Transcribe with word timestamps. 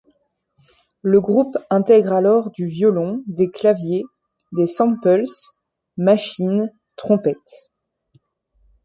Le 1.03 1.21
groupe 1.21 1.59
intègre 1.69 2.13
alors 2.13 2.49
du 2.49 2.65
violon, 2.65 3.23
des 3.27 3.51
claviers, 3.51 4.03
des 4.51 4.65
samples, 4.65 5.21
machines, 5.95 6.73
trompette. 6.95 7.69